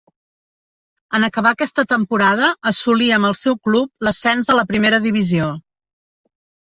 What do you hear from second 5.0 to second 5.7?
divisió.